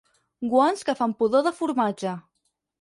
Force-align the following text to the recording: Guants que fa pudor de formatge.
Guants 0.53 0.81
que 0.87 0.95
fa 1.03 1.09
pudor 1.21 1.47
de 1.51 1.55
formatge. 1.61 2.19